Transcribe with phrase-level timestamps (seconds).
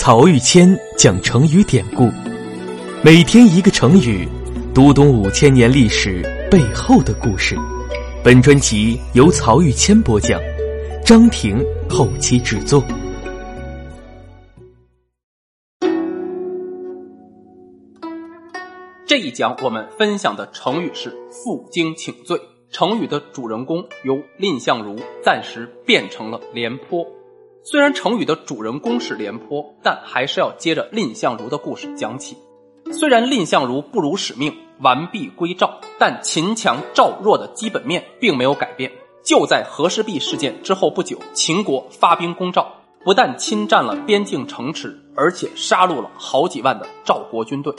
[0.00, 2.08] 曹玉谦讲成语典故，
[3.02, 4.28] 每天一个成语，
[4.72, 7.56] 读懂五千年历史背后的故事。
[8.22, 10.40] 本专辑由曹玉谦播讲，
[11.04, 12.80] 张婷后期制作。
[19.04, 22.40] 这一讲我们分享的成语是“负荆请罪”。
[22.70, 24.94] 成语的主人公由蔺相如
[25.24, 27.04] 暂时变成了廉颇。
[27.70, 32.34] 虽然成语的主人公是廉颇，但还是要接着蔺相如的故事讲起。
[32.90, 34.50] 虽然蔺相如不辱使命，
[34.80, 38.90] 完璧归赵，但秦强赵弱的基本面并没有改变。
[39.22, 42.72] 就在和氏璧事件之后不久，秦国发兵攻赵，
[43.04, 47.74] 不但侵占了边境城池，而且杀戮了好几万的赵国军队。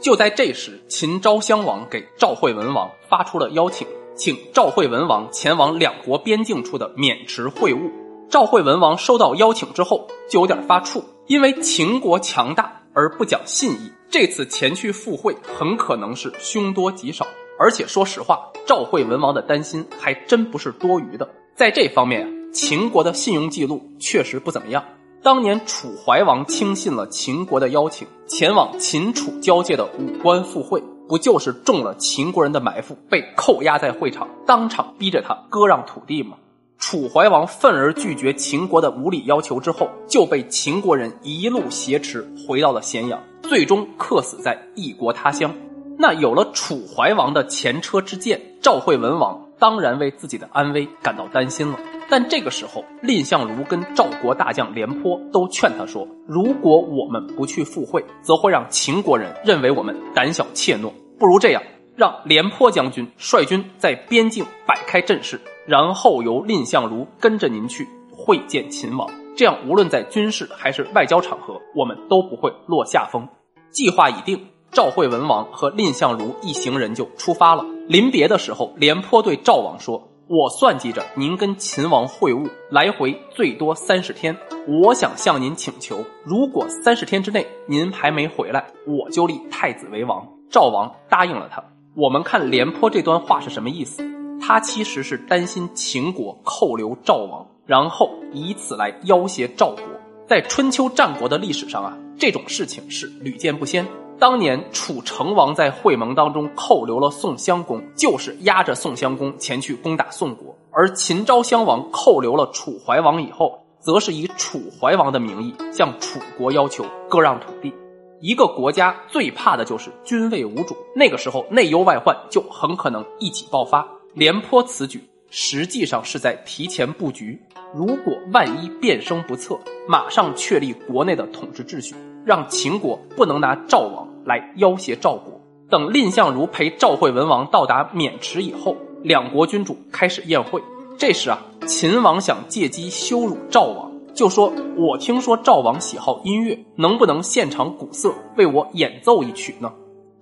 [0.00, 3.86] 就在这时，秦昭襄王给赵惠文王发出了邀请，
[4.16, 7.90] 请赵惠文王前往两国边境处的渑池会晤。
[8.30, 17.26] 赵惠文王收到邀请之后，就有点发怵，因为秦国强大而不讲信义，这次前去赴会很可能是凶多吉少。
[17.58, 21.28] 而且说实话，赵惠文王的担心还真不是多余的。
[21.54, 24.84] 在这方面，秦国的信用记录确实不怎么样。
[25.22, 36.36] 当年楚怀王轻信了秦国的邀请，前往秦楚交界的武关赴会，不就是中了秦国人的埋伏，被扣押在会场，当场逼着他割让土地吗？
[36.78, 45.52] 楚怀王愤而拒绝秦国的无理要求之后，就被秦国人一路挟持回到了咸阳，最终客死在异国他乡。
[45.98, 51.78] 那有了楚怀王的前车之鉴，赵惠文王当然为自己的安危感到担心了。
[52.08, 60.92] 但这个时候，蔺相如跟赵国大将廉颇都劝他说：“如果我们不去赴会，则会让秦国人认为我们胆小怯懦。
[61.18, 61.60] 不如这样，
[61.98, 73.28] 让廉颇将军率军在边境摆开阵势。”然后由蔺相如跟着您去会见秦王，这样无论在军事还是外交场合，我们都不会落下风。
[73.70, 77.62] 计划已定，赵惠文王和蔺相如一行人就出发了。
[77.86, 84.34] 临别的时候，廉颇对赵王说：“我算计着您跟秦王会晤，来回最多三十天。
[84.66, 91.62] 我想向您请求，如果三十天之内您还没回来，我就立太子为王。”赵王答应了他。
[91.98, 94.04] 我们看廉颇这段话是什么意思？
[94.40, 99.82] 他其实是担心秦国扣留赵王，然后以此来要挟赵国。
[100.24, 103.84] 在春秋战国的历史上啊，这种事情是屡见不鲜。
[104.16, 117.74] 当年楚成王在会盟当中扣留了宋襄公，就是压着宋襄公前去攻打宋国；而秦昭襄王扣留了楚怀王以后，则是以楚怀王的名义向楚国要求割让土地。
[118.20, 123.86] 一个国家最怕的就是军位无主，那个时候内忧外患就很可能一起爆发。
[124.14, 127.40] 廉颇此举实际上是在提前布局，
[127.74, 131.94] 如果万一变声不测，马上确立国内的统治秩序，
[132.24, 135.40] 让秦国不能拿赵王来要挟赵国。
[135.70, 140.62] 等蔺相如陪赵惠文王到达渑池以后，两国君主开始宴会。
[140.96, 143.87] 这时啊，秦王想借机羞辱赵王，
[144.18, 149.72] 就说：“我听说赵王喜好音乐，能不能现场鼓瑟为我演奏一曲呢？”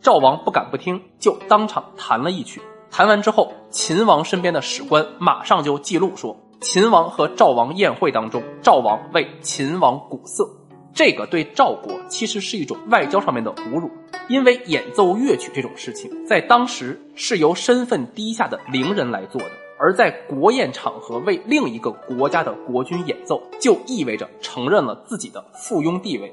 [0.03, 2.61] 赵王不敢不听，就当场弹了一曲。
[2.91, 10.47] 弹完之后，秦王身边的史官马上就记录说，秦王和赵王宴会当中，赵王为秦王鼓瑟。
[10.93, 13.91] 这个对赵国其实是一种外交上面的侮辱，
[14.29, 26.33] 因为演奏乐曲这种事情，在当时是由身份低下的伶人来做的，而在国宴场合为另一个国家的国君演奏，就意味着承认了自己的附庸地位。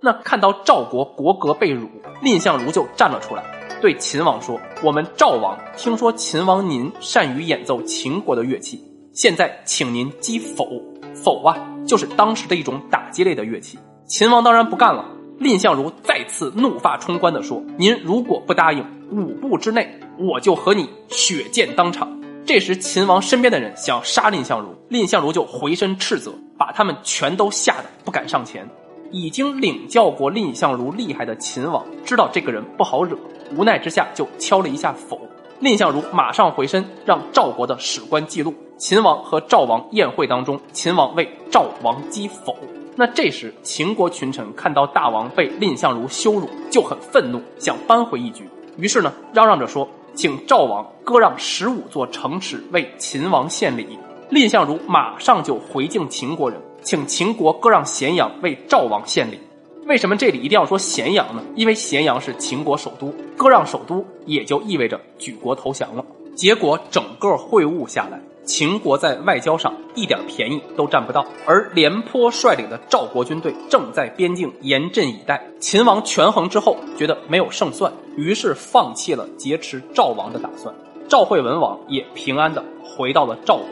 [0.00, 1.88] 那看到赵国国格被辱，
[2.22, 3.42] 蔺相如就站了出来。
[3.80, 8.80] 对秦王说：“我们赵王听说秦王您善于演奏秦国的乐器，
[9.12, 10.68] 现在请您击否。
[11.14, 11.56] 否啊，
[11.86, 15.04] 就是当时的一种打击类的乐器。”秦王当然不干了。
[15.40, 22.08] 蔺相如再次怒发冲冠地说：“您如果不答应，五步之内我就和你血溅当场。”
[22.48, 28.66] 这时，秦王身边的人想要杀蔺相如，蔺相如就回身斥责，把他们全都吓得不敢上前。
[29.10, 33.18] 已经领教过蔺相如厉害的秦王知道这个人不好惹。
[33.54, 35.20] 无奈之下，就敲了一下否。
[35.60, 42.56] 蔺相如马上回身，让赵国的史官记录秦王和赵王宴会当中，秦王为赵王击否。
[42.96, 48.48] 那这时，秦国群臣看到大王被蔺相如羞辱，就很愤怒，想扳回一局。
[48.78, 49.86] 于是呢，嚷嚷着说
[50.18, 53.96] ：“请赵王割让十五座城池为秦王献礼。”
[54.30, 59.38] 蔺相如马上就回敬秦国人，请秦国割让咸阳为赵王献礼。
[59.86, 61.42] 为什么这里一定要说咸阳呢？
[61.54, 66.04] 因为咸阳是秦国首都，割让首都也就意味着举国投降了。
[66.34, 75.38] 结果整个会晤下来，秦国在外交上一点便宜都占不到，而廉颇率领的赵国军队正在边境严阵以待。
[75.60, 80.74] 秦王权衡之后，觉得没有胜算，于是放弃了劫持赵王的打算。
[81.06, 83.66] 赵惠文王也平安的回到了赵国。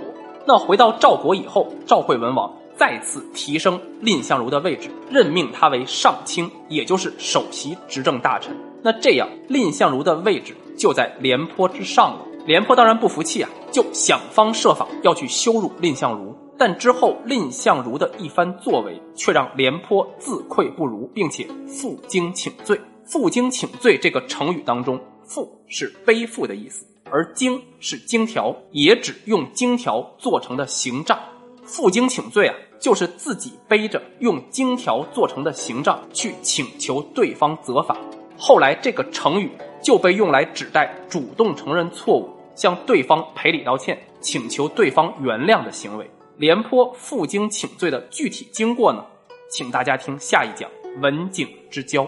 [0.46, 8.54] 那回到赵国以后，赵惠文王再次提升蔺相如的位置，任命他为上卿，也就是首席执政大臣。
[8.82, 12.26] 那这样，蔺相如的位置就在廉颇之上了。
[12.46, 16.34] 廉颇当然不服气啊，就想方设法要去羞辱蔺相如。
[16.56, 22.80] 但之后蔺相如的一番作为，却让廉颇自愧不如，并且负荆请罪。
[23.04, 31.18] 负荆请罪这个成语当中，负是背负的意思，而荆是荆条，也指用荆条做成的刑杖。
[31.64, 37.96] 负荆请罪啊，就是自己背着用荆条做成的刑杖去请求对方责罚。
[38.38, 39.50] 后来这个成语
[39.82, 42.30] 就被用来指代主动承认错误。
[42.56, 49.04] 向对方赔礼道歉、请求对方原谅的行为，廉颇负荆请罪的具体经过呢？
[49.48, 50.68] 请大家听下一讲
[51.00, 52.04] 文景之交。